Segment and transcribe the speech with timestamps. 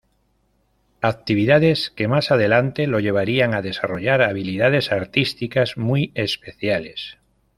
[1.01, 7.17] Actividades que más adelante lo llevarían a desarrollar habilidades artísticas muy especiales.